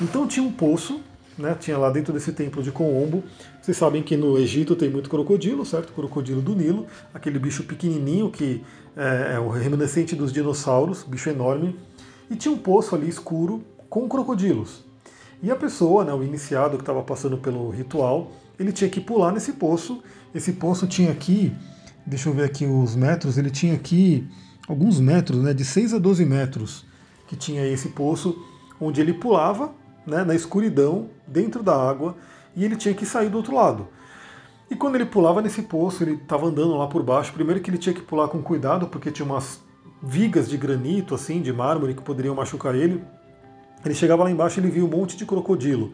Então 0.00 0.26
tinha 0.26 0.44
um 0.44 0.52
poço, 0.52 1.00
né, 1.38 1.56
tinha 1.58 1.76
lá 1.78 1.90
dentro 1.90 2.12
desse 2.12 2.32
templo 2.32 2.62
de 2.62 2.70
Coombo. 2.70 3.24
Vocês 3.60 3.76
sabem 3.76 4.02
que 4.02 4.16
no 4.16 4.38
Egito 4.38 4.76
tem 4.76 4.90
muito 4.90 5.08
crocodilo, 5.08 5.64
certo? 5.64 5.92
Crocodilo 5.92 6.40
do 6.40 6.54
Nilo, 6.54 6.86
aquele 7.12 7.38
bicho 7.38 7.64
pequenininho 7.64 8.30
que 8.30 8.62
é, 8.96 9.34
é 9.34 9.38
o 9.38 9.48
reminiscente 9.48 10.14
dos 10.14 10.32
dinossauros, 10.32 11.02
bicho 11.02 11.30
enorme. 11.30 11.78
E 12.30 12.36
tinha 12.36 12.52
um 12.52 12.58
poço 12.58 12.94
ali 12.94 13.08
escuro 13.08 13.62
com 13.88 14.08
crocodilos. 14.08 14.84
E 15.42 15.50
a 15.50 15.56
pessoa, 15.56 16.04
né, 16.04 16.14
o 16.14 16.22
iniciado 16.22 16.76
que 16.76 16.82
estava 16.82 17.02
passando 17.02 17.36
pelo 17.36 17.68
ritual, 17.70 18.30
ele 18.58 18.70
tinha 18.70 18.88
que 18.88 19.00
pular 19.00 19.32
nesse 19.32 19.54
poço. 19.54 20.00
Esse 20.32 20.52
poço 20.52 20.86
tinha 20.86 21.10
aqui, 21.10 21.52
deixa 22.06 22.28
eu 22.28 22.32
ver 22.32 22.44
aqui 22.44 22.64
os 22.64 22.94
metros, 22.94 23.36
ele 23.36 23.50
tinha 23.50 23.74
aqui 23.74 24.28
alguns 24.68 25.00
metros, 25.00 25.42
né, 25.42 25.52
de 25.52 25.64
6 25.64 25.94
a 25.94 25.98
12 25.98 26.24
metros, 26.24 26.86
que 27.26 27.34
tinha 27.34 27.66
esse 27.66 27.88
poço, 27.88 28.40
onde 28.80 29.00
ele 29.00 29.12
pulava 29.12 29.72
né, 30.06 30.22
na 30.22 30.34
escuridão, 30.34 31.08
dentro 31.26 31.60
da 31.60 31.74
água, 31.74 32.16
e 32.54 32.64
ele 32.64 32.76
tinha 32.76 32.94
que 32.94 33.04
sair 33.04 33.28
do 33.28 33.36
outro 33.36 33.54
lado. 33.54 33.88
E 34.70 34.76
quando 34.76 34.94
ele 34.94 35.06
pulava 35.06 35.42
nesse 35.42 35.62
poço, 35.62 36.04
ele 36.04 36.14
estava 36.14 36.46
andando 36.46 36.76
lá 36.76 36.86
por 36.86 37.02
baixo, 37.02 37.32
primeiro 37.32 37.60
que 37.60 37.68
ele 37.68 37.78
tinha 37.78 37.94
que 37.94 38.00
pular 38.00 38.28
com 38.28 38.40
cuidado, 38.40 38.86
porque 38.86 39.10
tinha 39.10 39.26
umas 39.26 39.60
vigas 40.00 40.48
de 40.48 40.56
granito, 40.56 41.14
assim, 41.14 41.42
de 41.42 41.52
mármore, 41.52 41.94
que 41.94 42.02
poderiam 42.02 42.34
machucar 42.34 42.74
ele. 42.74 43.02
Ele 43.84 43.94
chegava 43.94 44.24
lá 44.24 44.30
embaixo 44.30 44.58
e 44.58 44.62
ele 44.62 44.70
via 44.70 44.84
um 44.84 44.88
monte 44.88 45.16
de 45.16 45.26
crocodilo. 45.26 45.92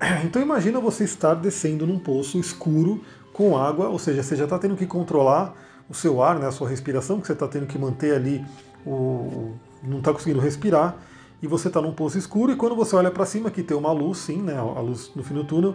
Então 0.24 0.40
imagina 0.40 0.80
você 0.80 1.04
estar 1.04 1.34
descendo 1.34 1.86
num 1.86 1.98
poço 1.98 2.38
escuro 2.38 3.02
com 3.32 3.56
água, 3.56 3.88
ou 3.88 3.98
seja, 3.98 4.22
você 4.22 4.34
já 4.34 4.44
está 4.44 4.58
tendo 4.58 4.76
que 4.76 4.86
controlar 4.86 5.54
o 5.88 5.94
seu 5.94 6.22
ar, 6.22 6.38
né, 6.38 6.46
a 6.46 6.52
sua 6.52 6.68
respiração, 6.68 7.20
que 7.20 7.26
você 7.26 7.32
está 7.32 7.48
tendo 7.48 7.66
que 7.66 7.78
manter 7.78 8.14
ali, 8.14 8.44
o, 8.86 9.52
não 9.82 9.98
está 9.98 10.12
conseguindo 10.12 10.40
respirar, 10.40 10.96
e 11.42 11.46
você 11.46 11.68
está 11.68 11.80
num 11.80 11.92
poço 11.92 12.16
escuro, 12.16 12.52
e 12.52 12.56
quando 12.56 12.76
você 12.76 12.94
olha 12.94 13.10
para 13.10 13.26
cima, 13.26 13.50
que 13.50 13.62
tem 13.62 13.76
uma 13.76 13.92
luz, 13.92 14.18
sim, 14.18 14.40
né, 14.40 14.56
a 14.56 14.80
luz 14.80 15.10
no 15.16 15.22
fim 15.22 15.34
do 15.34 15.44
túnel, 15.44 15.74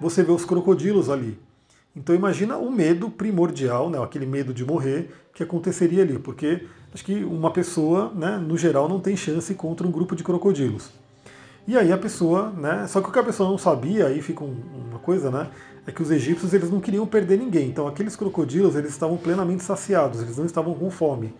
você 0.00 0.22
vê 0.22 0.32
os 0.32 0.44
crocodilos 0.44 1.08
ali. 1.08 1.38
Então 1.94 2.14
imagina 2.14 2.56
o 2.56 2.72
medo 2.72 3.10
primordial, 3.10 3.90
né, 3.90 4.02
aquele 4.02 4.26
medo 4.26 4.52
de 4.52 4.64
morrer, 4.64 5.14
que 5.34 5.42
aconteceria 5.42 6.02
ali, 6.02 6.18
porque 6.18 6.66
acho 6.92 7.04
que 7.04 7.22
uma 7.24 7.50
pessoa, 7.50 8.10
né, 8.14 8.36
no 8.36 8.56
geral, 8.56 8.88
não 8.88 9.00
tem 9.00 9.16
chance 9.16 9.54
contra 9.54 9.86
um 9.86 9.90
grupo 9.90 10.16
de 10.16 10.24
crocodilos. 10.24 10.90
E 11.66 11.78
aí 11.78 11.92
a 11.92 11.98
pessoa, 11.98 12.50
né? 12.50 12.86
Só 12.88 13.00
que 13.00 13.08
o 13.08 13.12
que 13.12 13.18
a 13.18 13.22
pessoa 13.22 13.48
não 13.48 13.56
sabia, 13.56 14.06
aí 14.06 14.20
fica 14.20 14.42
uma 14.42 14.98
coisa, 14.98 15.30
né? 15.30 15.48
É 15.86 15.92
que 15.92 16.02
os 16.02 16.10
egípcios 16.10 16.52
eles 16.52 16.70
não 16.70 16.80
queriam 16.80 17.06
perder 17.06 17.38
ninguém. 17.38 17.68
Então 17.68 17.86
aqueles 17.86 18.16
crocodilos 18.16 18.74
eles 18.74 18.90
estavam 18.90 19.16
plenamente 19.16 19.62
saciados, 19.62 20.20
eles 20.22 20.36
não 20.36 20.44
estavam 20.44 20.74
com 20.74 20.90
fome. 20.90 21.34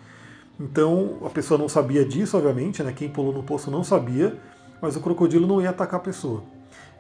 Então 0.60 1.18
a 1.24 1.30
pessoa 1.30 1.58
não 1.58 1.68
sabia 1.68 2.04
disso, 2.04 2.36
obviamente, 2.36 2.82
né? 2.82 2.92
Quem 2.92 3.08
pulou 3.08 3.32
no 3.32 3.42
poço 3.42 3.70
não 3.70 3.82
sabia, 3.82 4.38
mas 4.80 4.94
o 4.96 5.00
crocodilo 5.00 5.46
não 5.46 5.60
ia 5.60 5.70
atacar 5.70 5.98
a 5.98 6.02
pessoa. 6.02 6.44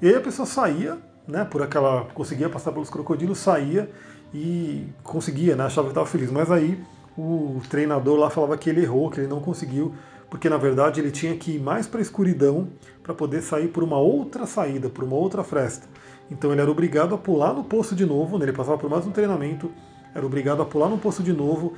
E 0.00 0.08
aí 0.08 0.16
a 0.16 0.20
pessoa 0.20 0.46
saía, 0.46 0.98
né? 1.26 1.44
Por 1.44 1.62
aquela 1.62 2.06
conseguia 2.14 2.48
passar 2.48 2.72
pelos 2.72 2.90
crocodilos, 2.90 3.38
saía 3.38 3.88
e 4.34 4.88
conseguia, 5.04 5.54
né? 5.54 5.64
Achava 5.64 5.86
que 5.86 5.92
estava 5.92 6.06
feliz. 6.06 6.30
Mas 6.30 6.50
aí 6.50 6.82
o 7.16 7.60
treinador 7.70 8.18
lá 8.18 8.30
falava 8.30 8.56
que 8.56 8.68
ele 8.68 8.82
errou, 8.82 9.10
que 9.10 9.20
ele 9.20 9.28
não 9.28 9.40
conseguiu 9.40 9.94
porque 10.32 10.48
na 10.48 10.56
verdade 10.56 10.98
ele 10.98 11.10
tinha 11.10 11.36
que 11.36 11.56
ir 11.56 11.58
mais 11.60 11.86
para 11.86 11.98
a 11.98 12.02
escuridão 12.02 12.70
para 13.02 13.12
poder 13.12 13.42
sair 13.42 13.68
por 13.68 13.82
uma 13.82 13.98
outra 13.98 14.46
saída, 14.46 14.88
por 14.88 15.04
uma 15.04 15.14
outra 15.14 15.44
fresta. 15.44 15.86
Então 16.30 16.50
ele 16.50 16.62
era 16.62 16.70
obrigado 16.70 17.14
a 17.14 17.18
pular 17.18 17.52
no 17.52 17.62
poço 17.62 17.94
de 17.94 18.06
novo, 18.06 18.38
né? 18.38 18.46
ele 18.46 18.52
passava 18.54 18.78
por 18.78 18.88
mais 18.88 19.06
um 19.06 19.10
treinamento, 19.10 19.70
era 20.14 20.24
obrigado 20.24 20.62
a 20.62 20.64
pular 20.64 20.88
no 20.88 20.96
poço 20.96 21.22
de 21.22 21.34
novo, 21.34 21.74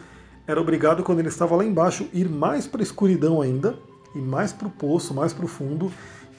era 0.47 0.61
obrigado 0.61 1.03
quando 1.03 1.19
ele 1.19 1.27
estava 1.27 1.57
lá 1.57 1.65
embaixo 1.65 2.07
ir 2.13 2.29
mais 2.29 2.65
para 2.65 2.81
a 2.81 2.85
escuridão 2.85 3.43
ainda, 3.43 3.77
e 4.15 4.21
mais 4.21 4.53
para 4.53 4.69
o 4.69 4.71
poço, 4.71 5.13
mais 5.13 5.33
para 5.33 5.47
o 5.47 5.49
fundo, 5.49 5.91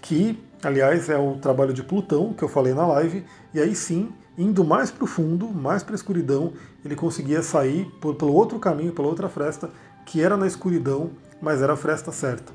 que 0.01 0.41
aliás 0.63 1.09
é 1.09 1.17
o 1.17 1.33
trabalho 1.33 1.73
de 1.73 1.83
Plutão 1.83 2.31
que 2.31 2.43
eu 2.43 2.47
falei 2.47 2.73
na 2.73 2.87
live, 2.87 3.25
e 3.53 3.59
aí 3.59 3.75
sim, 3.75 4.07
indo 4.37 4.63
mais 4.63 4.89
para 4.89 5.03
o 5.03 5.07
fundo, 5.07 5.49
mais 5.49 5.83
para 5.83 5.95
a 5.95 5.97
escuridão, 5.97 6.53
ele 6.85 6.95
conseguia 6.95 7.41
sair 7.41 7.85
por, 7.99 8.15
pelo 8.15 8.33
outro 8.33 8.57
caminho, 8.57 8.93
pela 8.93 9.09
outra 9.09 9.27
fresta, 9.27 9.69
que 10.05 10.21
era 10.21 10.37
na 10.37 10.47
escuridão, 10.47 11.11
mas 11.41 11.61
era 11.61 11.73
a 11.73 11.77
fresta 11.77 12.11
certa. 12.11 12.53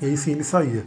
E 0.00 0.06
aí 0.06 0.16
sim 0.16 0.32
ele 0.32 0.44
saía. 0.44 0.86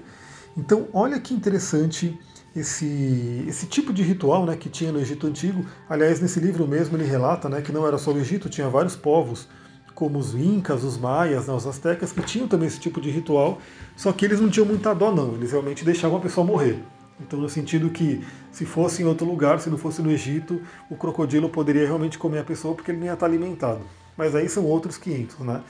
Então, 0.57 0.87
olha 0.93 1.19
que 1.19 1.33
interessante 1.33 2.17
esse, 2.55 3.45
esse 3.47 3.65
tipo 3.65 3.91
de 3.91 4.03
ritual 4.03 4.45
né, 4.45 4.55
que 4.55 4.69
tinha 4.69 4.91
no 4.91 4.99
Egito 4.99 5.27
Antigo. 5.27 5.65
Aliás, 5.89 6.19
nesse 6.21 6.39
livro 6.39 6.67
mesmo 6.67 6.95
ele 6.95 7.05
relata 7.05 7.49
né, 7.49 7.61
que 7.61 7.71
não 7.71 7.85
era 7.87 7.97
só 7.97 8.11
o 8.11 8.17
Egito, 8.17 8.49
tinha 8.49 8.69
vários 8.69 8.95
povos, 8.95 9.47
como 9.95 10.19
os 10.19 10.33
Incas, 10.35 10.83
os 10.83 10.97
Maias, 10.97 11.47
né, 11.47 11.53
os 11.53 11.65
Aztecas, 11.65 12.11
que 12.11 12.21
tinham 12.21 12.47
também 12.47 12.67
esse 12.67 12.79
tipo 12.79 13.01
de 13.01 13.09
ritual, 13.09 13.59
só 13.95 14.11
que 14.11 14.25
eles 14.25 14.39
não 14.39 14.49
tinham 14.49 14.65
muita 14.65 14.93
dó, 14.93 15.11
não. 15.11 15.33
Eles 15.33 15.51
realmente 15.51 15.83
deixavam 15.83 16.17
a 16.17 16.21
pessoa 16.21 16.45
morrer. 16.45 16.79
Então, 17.19 17.39
no 17.39 17.49
sentido 17.49 17.89
que, 17.89 18.23
se 18.51 18.65
fosse 18.65 19.01
em 19.01 19.05
outro 19.05 19.25
lugar, 19.25 19.59
se 19.59 19.69
não 19.69 19.77
fosse 19.77 20.01
no 20.01 20.11
Egito, 20.11 20.61
o 20.89 20.95
crocodilo 20.95 21.49
poderia 21.49 21.85
realmente 21.85 22.17
comer 22.17 22.39
a 22.39 22.43
pessoa 22.43 22.75
porque 22.75 22.91
ele 22.91 22.99
não 22.99 23.05
ia 23.05 23.13
estar 23.13 23.25
alimentado. 23.25 23.81
Mas 24.17 24.35
aí 24.35 24.47
são 24.49 24.65
outros 24.65 24.97
500, 24.97 25.39
né? 25.39 25.61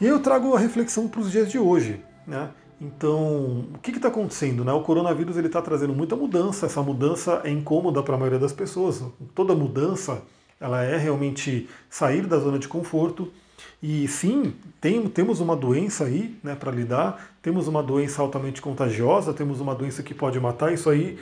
E 0.00 0.06
eu 0.06 0.20
trago 0.20 0.54
a 0.54 0.58
reflexão 0.58 1.08
para 1.08 1.20
os 1.20 1.30
dias 1.30 1.50
de 1.50 1.58
hoje, 1.58 2.02
né? 2.26 2.50
Então, 2.80 3.68
o 3.72 3.78
que 3.80 3.92
está 3.92 4.08
acontecendo? 4.08 4.64
Né? 4.64 4.72
O 4.72 4.82
coronavírus 4.82 5.36
ele 5.36 5.46
está 5.46 5.62
trazendo 5.62 5.94
muita 5.94 6.16
mudança. 6.16 6.66
Essa 6.66 6.82
mudança 6.82 7.40
é 7.44 7.50
incômoda 7.50 8.02
para 8.02 8.16
a 8.16 8.18
maioria 8.18 8.40
das 8.40 8.52
pessoas. 8.52 9.04
Toda 9.36 9.54
mudança 9.54 10.20
ela 10.60 10.82
é 10.82 10.96
realmente 10.96 11.68
sair 11.88 12.26
da 12.26 12.38
zona 12.38 12.58
de 12.58 12.66
conforto. 12.66 13.32
E 13.80 14.08
sim, 14.08 14.54
tem, 14.80 15.08
temos 15.08 15.38
uma 15.40 15.54
doença 15.54 16.04
aí 16.04 16.36
né, 16.42 16.56
para 16.56 16.70
lidar, 16.72 17.32
temos 17.40 17.68
uma 17.68 17.82
doença 17.82 18.22
altamente 18.22 18.62
contagiosa, 18.62 19.32
temos 19.32 19.60
uma 19.60 19.74
doença 19.74 20.02
que 20.02 20.14
pode 20.14 20.38
matar, 20.38 20.72
isso 20.72 20.88
aí 20.88 21.18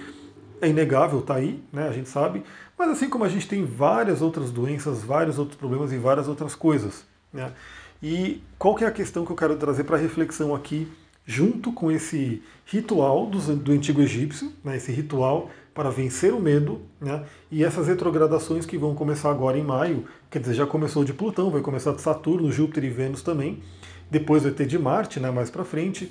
é 0.60 0.68
inegável, 0.68 1.20
está 1.20 1.36
aí, 1.36 1.62
né, 1.72 1.88
a 1.88 1.92
gente 1.92 2.08
sabe. 2.08 2.42
Mas 2.80 2.92
assim 2.92 3.10
como 3.10 3.24
a 3.24 3.28
gente 3.28 3.46
tem 3.46 3.62
várias 3.62 4.22
outras 4.22 4.50
doenças, 4.50 5.02
vários 5.02 5.38
outros 5.38 5.58
problemas 5.58 5.92
e 5.92 5.98
várias 5.98 6.26
outras 6.26 6.54
coisas. 6.54 7.04
Né? 7.30 7.52
E 8.02 8.42
qual 8.58 8.74
que 8.74 8.84
é 8.84 8.86
a 8.86 8.90
questão 8.90 9.22
que 9.22 9.30
eu 9.30 9.36
quero 9.36 9.54
trazer 9.56 9.84
para 9.84 9.98
reflexão 9.98 10.54
aqui 10.54 10.88
junto 11.26 11.74
com 11.74 11.92
esse 11.92 12.42
ritual 12.64 13.26
do, 13.26 13.38
do 13.56 13.72
antigo 13.72 14.00
egípcio, 14.00 14.50
né, 14.64 14.78
esse 14.78 14.90
ritual 14.92 15.50
para 15.74 15.90
vencer 15.90 16.32
o 16.32 16.40
medo, 16.40 16.80
né, 16.98 17.22
e 17.50 17.62
essas 17.62 17.86
retrogradações 17.86 18.64
que 18.64 18.78
vão 18.78 18.94
começar 18.94 19.30
agora 19.30 19.58
em 19.58 19.62
maio, 19.62 20.06
quer 20.30 20.38
dizer, 20.38 20.54
já 20.54 20.66
começou 20.66 21.04
de 21.04 21.12
Plutão, 21.12 21.50
vai 21.50 21.60
começar 21.60 21.92
de 21.92 22.00
Saturno, 22.00 22.50
Júpiter 22.50 22.84
e 22.84 22.88
Vênus 22.88 23.22
também, 23.22 23.62
depois 24.10 24.44
vai 24.44 24.52
ter 24.52 24.66
de 24.66 24.78
Marte, 24.78 25.20
né, 25.20 25.30
mais 25.30 25.50
para 25.50 25.66
frente. 25.66 26.10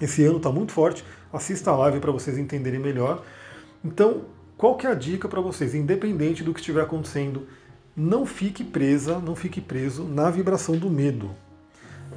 Esse 0.00 0.24
ano 0.24 0.36
está 0.36 0.52
muito 0.52 0.70
forte, 0.70 1.04
assista 1.32 1.72
a 1.72 1.76
live 1.76 1.98
para 1.98 2.12
vocês 2.12 2.38
entenderem 2.38 2.78
melhor. 2.78 3.24
Então, 3.84 4.22
qual 4.60 4.74
que 4.74 4.86
é 4.86 4.90
a 4.90 4.94
dica 4.94 5.26
para 5.26 5.40
vocês? 5.40 5.74
Independente 5.74 6.44
do 6.44 6.52
que 6.52 6.60
estiver 6.60 6.82
acontecendo, 6.82 7.46
não 7.96 8.26
fique 8.26 8.62
presa, 8.62 9.18
não 9.18 9.34
fique 9.34 9.58
preso 9.58 10.04
na 10.04 10.30
vibração 10.30 10.76
do 10.76 10.90
medo. 10.90 11.30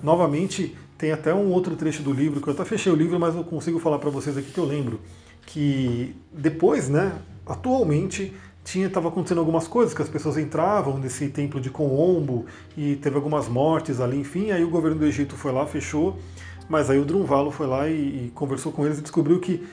Novamente, 0.04 0.76
tem 0.98 1.14
até 1.14 1.34
um 1.34 1.50
outro 1.54 1.74
trecho 1.78 2.04
do 2.04 2.12
livro, 2.12 2.42
que 2.42 2.50
eu 2.50 2.54
até 2.54 2.66
fechei 2.66 2.92
o 2.92 2.98
livro, 2.98 3.18
mas 3.18 3.34
eu 3.34 3.46
consigo 3.46 3.80
falar 3.80 3.98
para 3.98 4.10
vocês 4.10 4.38
aqui 4.38 4.52
que 4.52 4.58
eu 4.58 4.66
lembro, 4.66 5.00
que 5.46 6.14
depois, 6.34 6.90
né, 6.90 7.14
atualmente, 7.46 8.34
tinha 8.62 8.88
estava 8.88 9.08
acontecendo 9.08 9.38
algumas 9.38 9.66
coisas, 9.66 9.94
que 9.94 10.02
as 10.02 10.10
pessoas 10.10 10.38
entravam 10.38 10.98
nesse 10.98 11.30
templo 11.30 11.62
de 11.62 11.70
Coombo 11.70 12.46
e 12.76 12.98
teve 12.98 13.16
algumas 13.16 13.48
mortes 13.48 14.02
ali, 14.02 14.20
enfim, 14.20 14.52
aí 14.52 14.66
o 14.66 14.70
governo 14.70 15.00
do 15.00 15.06
Egito 15.06 15.38
foi 15.38 15.54
lá, 15.54 15.66
fechou, 15.66 16.20
mas 16.68 16.90
aí 16.90 17.00
o 17.00 17.06
Drunvalo 17.06 17.52
foi 17.52 17.68
lá 17.68 17.88
e, 17.88 17.94
e 18.26 18.32
conversou 18.36 18.74
com 18.74 18.86
eles 18.86 19.00
e 19.00 19.02
descobriu 19.02 19.40
que 19.40 19.66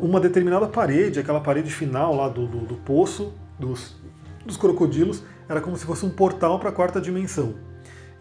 uma 0.00 0.20
determinada 0.20 0.66
parede, 0.66 1.20
aquela 1.20 1.40
parede 1.40 1.70
final 1.70 2.14
lá 2.14 2.28
do, 2.28 2.46
do, 2.46 2.58
do 2.58 2.74
poço 2.76 3.32
dos, 3.58 3.96
dos 4.44 4.56
crocodilos, 4.56 5.22
era 5.48 5.60
como 5.60 5.76
se 5.76 5.84
fosse 5.84 6.04
um 6.06 6.10
portal 6.10 6.58
para 6.58 6.70
a 6.70 6.72
quarta 6.72 7.00
dimensão. 7.00 7.54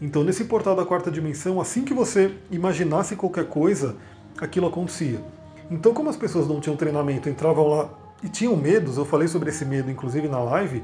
Então, 0.02 0.24
nesse 0.24 0.46
portal 0.46 0.76
da 0.76 0.86
quarta 0.86 1.12
dimensão, 1.12 1.60
assim 1.60 1.84
que 1.84 1.94
você 1.94 2.34
imaginasse 2.50 3.16
qualquer 3.16 3.46
coisa, 3.46 3.96
aquilo 4.40 4.68
acontecia. 4.68 5.20
Então, 5.70 5.94
como 5.94 6.10
as 6.10 6.18
pessoas 6.18 6.48
não 6.48 6.60
tinham 6.60 6.76
treinamento, 6.76 7.30
entravam 7.30 7.68
lá 7.68 7.90
e 8.24 8.30
tinham 8.30 8.56
medos, 8.56 8.98
eu 8.98 9.06
falei 9.06 9.28
sobre 9.28 9.50
esse 9.50 9.66
medo 9.66 9.92
inclusive 9.92 10.28
na 10.28 10.40
live, 10.40 10.84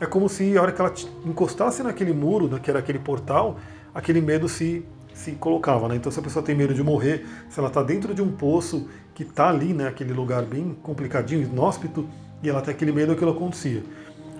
é 0.00 0.06
como 0.06 0.28
se 0.28 0.56
a 0.56 0.62
hora 0.62 0.72
que 0.72 0.80
ela 0.80 0.92
encostasse 1.24 1.82
naquele 1.82 2.12
muro, 2.12 2.48
que 2.58 2.68
era 2.68 2.80
aquele 2.80 2.98
portal, 2.98 3.58
aquele 3.94 4.20
medo 4.20 4.48
se, 4.48 4.84
se 5.14 5.32
colocava. 5.32 5.88
Né? 5.88 5.96
Então, 5.96 6.12
se 6.12 6.18
a 6.18 6.22
pessoa 6.22 6.44
tem 6.44 6.54
medo 6.54 6.74
de 6.74 6.82
morrer, 6.82 7.24
se 7.48 7.58
ela 7.58 7.68
está 7.68 7.82
dentro 7.82 8.12
de 8.12 8.20
um 8.20 8.32
poço 8.32 8.88
que 9.14 9.22
está 9.22 9.48
ali, 9.48 9.72
né, 9.72 9.88
aquele 9.88 10.12
lugar 10.12 10.42
bem 10.42 10.76
complicadinho, 10.82 11.42
inóspito, 11.42 12.06
e 12.42 12.50
ela 12.50 12.60
tem 12.60 12.74
aquele 12.74 12.92
medo, 12.92 13.12
aquilo 13.12 13.30
acontecia. 13.30 13.82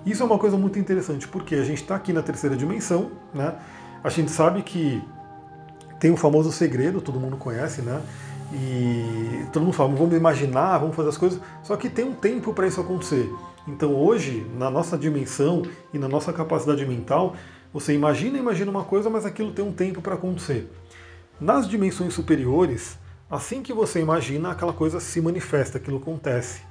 Isso 0.05 0.23
é 0.23 0.27
uma 0.27 0.39
coisa 0.39 0.57
muito 0.59 0.79
interessante, 0.79 1.27
porque 1.27 1.55
a 1.55 1.65
gente 1.65 1.81
está 1.81 1.97
aqui 1.97 2.13
na 2.13 2.23
terceira 2.23 2.55
dimensão, 2.55 3.13
né? 3.33 3.55
A 4.03 4.11
gente 4.11 4.31
sabe 4.31 4.63
que 4.63 5.03
tem 5.99 6.11
o 6.11 6.17
famoso 6.17 6.53
segredo, 6.53 7.01
todo 7.01 7.19
mundo 7.19 7.39
conhece, 7.39 7.81
né? 7.81 8.03
E 8.53 9.47
todo 9.51 9.63
mundo 9.63 9.73
fala, 9.73 9.95
vamos 9.95 10.15
imaginar, 10.15 10.77
vamos 10.77 10.95
fazer 10.95 11.09
as 11.09 11.17
coisas, 11.17 11.41
só 11.63 11.77
que 11.77 11.89
tem 11.89 12.05
um 12.05 12.13
tempo 12.13 12.53
para 12.53 12.67
isso 12.67 12.81
acontecer. 12.81 13.33
Então 13.67 13.95
hoje, 13.95 14.47
na 14.59 14.71
nossa 14.71 14.99
dimensão 14.99 15.63
e 15.93 15.99
na 15.99 16.07
nossa 16.07 16.33
capacidade 16.33 16.85
mental, 16.85 17.35
você 17.75 17.93
imagina, 17.93 18.39
imagina 18.39 18.71
uma 18.71 18.85
coisa, 18.85 19.11
mas 19.11 19.27
aquilo 19.27 19.51
tem 19.51 19.65
um 19.65 19.73
tempo 19.73 20.01
para 20.01 20.15
acontecer. 20.15 20.71
Nas 21.41 21.69
dimensões 21.69 22.15
superiores, 22.15 22.97
assim 23.29 23.65
que 23.65 23.73
você 23.73 24.01
imagina, 24.01 24.53
aquela 24.53 24.73
coisa 24.73 25.01
se 25.01 25.21
manifesta, 25.21 25.79
aquilo 25.79 25.97
acontece. 25.97 26.63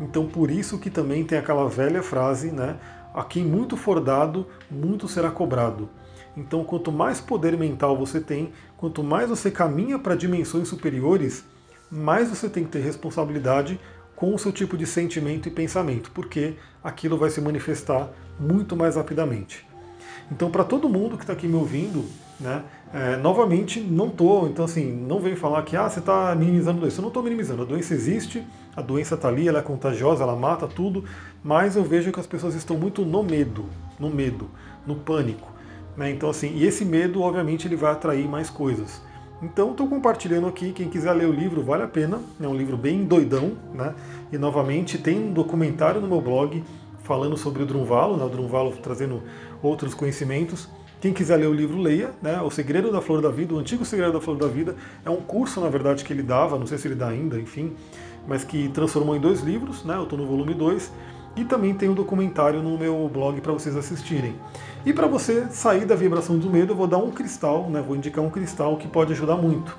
Então 0.00 0.26
por 0.26 0.50
isso 0.50 0.78
que 0.78 0.88
também 0.88 1.24
tem 1.24 1.36
aquela 1.36 1.68
velha 1.68 2.02
frase, 2.02 2.50
né? 2.50 2.78
A 3.12 3.22
quem 3.22 3.44
muito 3.44 3.76
for 3.76 4.00
dado, 4.00 4.46
muito 4.70 5.06
será 5.06 5.30
cobrado. 5.30 5.90
Então, 6.34 6.64
quanto 6.64 6.90
mais 6.90 7.20
poder 7.20 7.56
mental 7.56 7.96
você 7.96 8.18
tem, 8.18 8.52
quanto 8.78 9.02
mais 9.02 9.28
você 9.28 9.50
caminha 9.50 9.98
para 9.98 10.14
dimensões 10.14 10.68
superiores, 10.68 11.44
mais 11.90 12.30
você 12.30 12.48
tem 12.48 12.64
que 12.64 12.70
ter 12.70 12.80
responsabilidade 12.80 13.78
com 14.14 14.34
o 14.34 14.38
seu 14.38 14.52
tipo 14.52 14.76
de 14.76 14.86
sentimento 14.86 15.48
e 15.48 15.50
pensamento, 15.50 16.10
porque 16.12 16.54
aquilo 16.82 17.18
vai 17.18 17.28
se 17.28 17.40
manifestar 17.40 18.10
muito 18.40 18.74
mais 18.74 18.96
rapidamente. 18.96 19.65
Então, 20.30 20.50
para 20.50 20.64
todo 20.64 20.88
mundo 20.88 21.16
que 21.16 21.22
está 21.22 21.32
aqui 21.32 21.46
me 21.46 21.54
ouvindo, 21.54 22.04
né, 22.40 22.62
é, 22.92 23.16
novamente, 23.16 23.80
não 23.80 24.08
estou, 24.08 24.48
então 24.48 24.64
assim, 24.64 24.90
não 24.90 25.18
vem 25.20 25.36
falar 25.36 25.62
que 25.62 25.76
ah, 25.76 25.88
você 25.88 25.98
está 25.98 26.34
minimizando 26.34 26.78
a 26.78 26.80
doença. 26.82 26.98
Eu 26.98 27.02
não 27.02 27.08
estou 27.08 27.22
minimizando, 27.22 27.62
a 27.62 27.64
doença 27.64 27.94
existe, 27.94 28.44
a 28.74 28.80
doença 28.80 29.14
está 29.14 29.28
ali, 29.28 29.48
ela 29.48 29.58
é 29.58 29.62
contagiosa, 29.62 30.22
ela 30.22 30.36
mata 30.36 30.66
tudo, 30.66 31.04
mas 31.42 31.76
eu 31.76 31.84
vejo 31.84 32.12
que 32.12 32.20
as 32.20 32.26
pessoas 32.26 32.54
estão 32.54 32.76
muito 32.76 33.04
no 33.04 33.22
medo, 33.22 33.66
no 33.98 34.10
medo, 34.10 34.48
no 34.86 34.96
pânico. 34.96 35.48
Né? 35.96 36.10
Então, 36.10 36.28
assim, 36.28 36.52
e 36.54 36.66
esse 36.66 36.84
medo, 36.84 37.22
obviamente, 37.22 37.66
ele 37.66 37.76
vai 37.76 37.92
atrair 37.92 38.28
mais 38.28 38.50
coisas. 38.50 39.00
Então, 39.42 39.70
estou 39.70 39.86
compartilhando 39.86 40.46
aqui. 40.46 40.72
Quem 40.72 40.88
quiser 40.88 41.12
ler 41.12 41.26
o 41.26 41.32
livro, 41.32 41.62
vale 41.62 41.82
a 41.82 41.86
pena. 41.86 42.20
É 42.40 42.48
um 42.48 42.54
livro 42.54 42.76
bem 42.76 43.04
doidão, 43.04 43.52
né? 43.74 43.94
E 44.32 44.38
novamente 44.38 44.96
tem 44.96 45.18
um 45.18 45.32
documentário 45.32 46.00
no 46.00 46.08
meu 46.08 46.20
blog 46.20 46.62
falando 47.02 47.36
sobre 47.36 47.62
o 47.62 47.66
Drunvalo, 47.66 48.16
né? 48.16 48.24
o 48.24 48.28
Drunvalo 48.28 48.72
trazendo 48.82 49.22
outros 49.62 49.94
conhecimentos. 49.94 50.68
Quem 51.00 51.12
quiser 51.12 51.36
ler 51.36 51.46
o 51.46 51.52
livro, 51.52 51.78
leia, 51.78 52.10
né? 52.22 52.40
O 52.40 52.50
Segredo 52.50 52.90
da 52.90 53.00
Flor 53.00 53.20
da 53.20 53.28
Vida, 53.28 53.54
o 53.54 53.58
Antigo 53.58 53.84
Segredo 53.84 54.14
da 54.14 54.20
Flor 54.20 54.36
da 54.36 54.48
Vida. 54.48 54.76
É 55.04 55.10
um 55.10 55.16
curso, 55.16 55.60
na 55.60 55.68
verdade, 55.68 56.04
que 56.04 56.12
ele 56.12 56.22
dava, 56.22 56.58
não 56.58 56.66
sei 56.66 56.78
se 56.78 56.88
ele 56.88 56.94
dá 56.94 57.08
ainda, 57.08 57.38
enfim, 57.38 57.74
mas 58.26 58.44
que 58.44 58.68
transformou 58.70 59.14
em 59.14 59.20
dois 59.20 59.40
livros, 59.40 59.84
né? 59.84 59.96
Eu 59.96 60.04
estou 60.04 60.18
no 60.18 60.26
volume 60.26 60.54
2. 60.54 60.90
E 61.36 61.44
também 61.44 61.74
tem 61.74 61.88
um 61.88 61.94
documentário 61.94 62.62
no 62.62 62.78
meu 62.78 63.10
blog 63.12 63.38
para 63.42 63.52
vocês 63.52 63.76
assistirem. 63.76 64.34
E 64.86 64.92
para 64.92 65.06
você 65.06 65.46
sair 65.50 65.84
da 65.84 65.94
vibração 65.94 66.38
do 66.38 66.48
medo, 66.48 66.72
eu 66.72 66.76
vou 66.76 66.86
dar 66.86 66.96
um 66.96 67.10
cristal, 67.10 67.68
né, 67.68 67.82
vou 67.82 67.94
indicar 67.94 68.24
um 68.24 68.30
cristal 68.30 68.76
que 68.78 68.88
pode 68.88 69.12
ajudar 69.12 69.36
muito, 69.36 69.76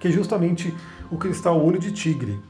que 0.00 0.08
é 0.08 0.10
justamente 0.10 0.74
o 1.10 1.16
cristal 1.16 1.64
olho 1.64 1.78
de 1.78 1.92
tigre. 1.92 2.40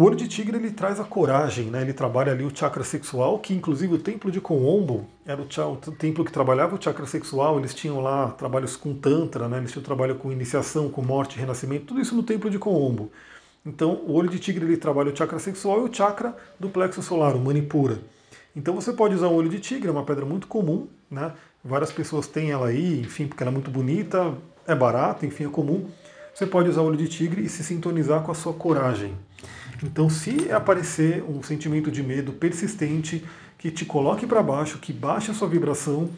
O 0.00 0.04
olho 0.04 0.16
de 0.16 0.26
tigre 0.26 0.56
ele 0.56 0.70
traz 0.70 0.98
a 0.98 1.04
coragem, 1.04 1.66
né? 1.66 1.82
ele 1.82 1.92
trabalha 1.92 2.32
ali 2.32 2.42
o 2.42 2.50
chakra 2.50 2.82
sexual, 2.82 3.38
que 3.38 3.52
inclusive 3.52 3.96
o 3.96 3.98
templo 3.98 4.30
de 4.30 4.40
Coombo 4.40 5.06
era 5.26 5.38
o, 5.42 5.76
templo 5.76 6.24
que 6.24 6.32
trabalhava 6.32 6.74
o 6.74 6.82
chakra 6.82 7.04
sexual, 7.04 7.58
eles 7.58 7.74
tinham 7.74 8.00
lá 8.00 8.30
trabalhos 8.30 8.76
com 8.76 8.94
tantra, 8.94 9.46
né? 9.46 9.58
eles 9.58 9.72
tinham 9.72 9.84
trabalho 9.84 10.14
com 10.14 10.32
iniciação, 10.32 10.88
com 10.88 11.02
morte, 11.02 11.38
renascimento, 11.38 11.84
tudo 11.84 12.00
isso 12.00 12.16
no 12.16 12.22
templo 12.22 12.48
de 12.48 12.58
Coombo. 12.58 13.12
Então 13.62 13.92
o 14.06 14.14
olho 14.14 14.30
de 14.30 14.38
tigre 14.38 14.64
ele 14.64 14.78
trabalha 14.78 15.12
o 15.12 15.14
chakra 15.14 15.38
sexual 15.38 15.86
e 15.86 15.90
o 15.90 15.94
chakra 15.94 16.34
do 16.58 16.70
plexo 16.70 17.02
solar, 17.02 17.36
o 17.36 17.38
manipura. 17.38 17.98
Então 18.56 18.74
você 18.74 18.94
pode 18.94 19.14
usar 19.14 19.28
um 19.28 19.34
olho 19.34 19.50
de 19.50 19.60
tigre, 19.60 19.88
é 19.88 19.92
uma 19.92 20.06
pedra 20.06 20.24
muito 20.24 20.46
comum, 20.46 20.88
né? 21.10 21.30
Várias 21.62 21.92
pessoas 21.92 22.26
têm 22.26 22.52
ela 22.52 22.68
aí, 22.68 23.00
enfim, 23.00 23.26
porque 23.26 23.42
ela 23.42 23.50
é 23.50 23.52
muito 23.52 23.70
bonita, 23.70 24.32
é 24.66 24.74
barata, 24.74 25.26
enfim, 25.26 25.44
é 25.44 25.48
comum. 25.50 25.90
Você 26.40 26.46
pode 26.46 26.70
usar 26.70 26.80
o 26.80 26.86
olho 26.86 26.96
de 26.96 27.06
tigre 27.06 27.42
e 27.42 27.50
se 27.50 27.62
sintonizar 27.62 28.22
com 28.22 28.32
a 28.32 28.34
sua 28.34 28.54
coragem. 28.54 29.14
Então, 29.82 30.08
se 30.08 30.50
aparecer 30.50 31.22
um 31.28 31.42
sentimento 31.42 31.90
de 31.90 32.02
medo 32.02 32.32
persistente 32.32 33.22
que 33.58 33.70
te 33.70 33.84
coloque 33.84 34.26
para 34.26 34.42
baixo, 34.42 34.78
que 34.78 34.90
baixe 34.90 35.30
a 35.30 35.34
sua 35.34 35.46
vibração, 35.46 36.08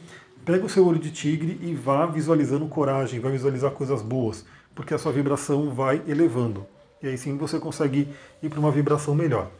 pega 0.44 0.64
o 0.64 0.68
seu 0.68 0.86
olho 0.86 1.00
de 1.00 1.10
tigre 1.10 1.58
e 1.60 1.74
vá 1.74 2.06
visualizando 2.06 2.68
coragem, 2.68 3.18
vai 3.18 3.32
visualizar 3.32 3.72
coisas 3.72 4.00
boas, 4.00 4.44
porque 4.76 4.94
a 4.94 4.98
sua 4.98 5.10
vibração 5.10 5.74
vai 5.74 6.00
elevando. 6.06 6.64
E 7.02 7.08
aí 7.08 7.18
sim 7.18 7.36
você 7.36 7.58
consegue 7.58 8.08
ir 8.40 8.48
para 8.48 8.60
uma 8.60 8.70
vibração 8.70 9.16
melhor. 9.16 9.50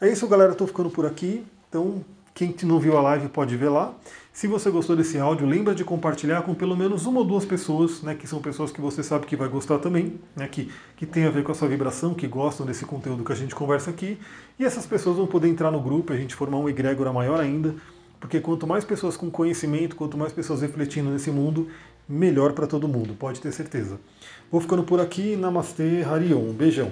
É 0.00 0.08
isso, 0.08 0.28
galera. 0.28 0.52
Estou 0.52 0.68
ficando 0.68 0.88
por 0.88 1.04
aqui. 1.04 1.44
Então, 1.68 2.04
quem 2.34 2.54
não 2.64 2.78
viu 2.78 2.96
a 2.96 3.02
live 3.02 3.28
pode 3.28 3.56
ver 3.56 3.68
lá. 3.68 3.94
Se 4.32 4.46
você 4.46 4.70
gostou 4.70 4.96
desse 4.96 5.18
áudio, 5.18 5.46
lembra 5.46 5.74
de 5.74 5.84
compartilhar 5.84 6.40
com 6.42 6.54
pelo 6.54 6.74
menos 6.74 7.04
uma 7.04 7.20
ou 7.20 7.26
duas 7.26 7.44
pessoas, 7.44 8.02
né, 8.02 8.14
que 8.14 8.26
são 8.26 8.40
pessoas 8.40 8.72
que 8.72 8.80
você 8.80 9.02
sabe 9.02 9.26
que 9.26 9.36
vai 9.36 9.46
gostar 9.46 9.78
também, 9.78 10.18
né, 10.34 10.48
que, 10.48 10.70
que 10.96 11.04
tem 11.04 11.26
a 11.26 11.30
ver 11.30 11.42
com 11.42 11.52
a 11.52 11.54
sua 11.54 11.68
vibração, 11.68 12.14
que 12.14 12.26
gostam 12.26 12.64
desse 12.64 12.86
conteúdo 12.86 13.22
que 13.24 13.32
a 13.32 13.36
gente 13.36 13.54
conversa 13.54 13.90
aqui. 13.90 14.18
E 14.58 14.64
essas 14.64 14.86
pessoas 14.86 15.18
vão 15.18 15.26
poder 15.26 15.48
entrar 15.48 15.70
no 15.70 15.80
grupo, 15.80 16.14
a 16.14 16.16
gente 16.16 16.34
formar 16.34 16.56
um 16.56 16.68
egrégora 16.68 17.12
maior 17.12 17.38
ainda, 17.38 17.74
porque 18.18 18.40
quanto 18.40 18.66
mais 18.66 18.84
pessoas 18.84 19.16
com 19.18 19.30
conhecimento, 19.30 19.96
quanto 19.96 20.16
mais 20.16 20.32
pessoas 20.32 20.62
refletindo 20.62 21.10
nesse 21.10 21.30
mundo, 21.30 21.68
melhor 22.08 22.52
para 22.52 22.66
todo 22.66 22.88
mundo, 22.88 23.14
pode 23.14 23.40
ter 23.40 23.52
certeza. 23.52 24.00
Vou 24.50 24.60
ficando 24.60 24.82
por 24.82 25.00
aqui. 25.00 25.36
Namastê, 25.36 26.02
Harion. 26.02 26.38
Um 26.38 26.52
beijão. 26.52 26.90